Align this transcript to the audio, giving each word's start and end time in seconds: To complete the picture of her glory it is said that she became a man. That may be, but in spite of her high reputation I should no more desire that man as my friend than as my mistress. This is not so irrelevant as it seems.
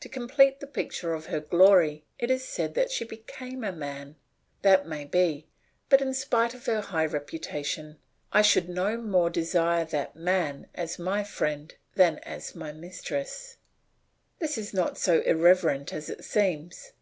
To 0.00 0.08
complete 0.08 0.60
the 0.60 0.66
picture 0.66 1.12
of 1.12 1.26
her 1.26 1.40
glory 1.40 2.02
it 2.18 2.30
is 2.30 2.42
said 2.42 2.72
that 2.72 2.90
she 2.90 3.04
became 3.04 3.62
a 3.62 3.70
man. 3.70 4.16
That 4.62 4.88
may 4.88 5.04
be, 5.04 5.46
but 5.90 6.00
in 6.00 6.14
spite 6.14 6.54
of 6.54 6.64
her 6.64 6.80
high 6.80 7.04
reputation 7.04 7.98
I 8.32 8.40
should 8.40 8.70
no 8.70 8.96
more 8.96 9.28
desire 9.28 9.84
that 9.84 10.16
man 10.16 10.68
as 10.74 10.98
my 10.98 11.22
friend 11.22 11.74
than 11.96 12.16
as 12.20 12.54
my 12.54 12.72
mistress. 12.72 13.58
This 14.38 14.56
is 14.56 14.72
not 14.72 14.96
so 14.96 15.20
irrelevant 15.20 15.92
as 15.92 16.08
it 16.08 16.24
seems. 16.24 16.92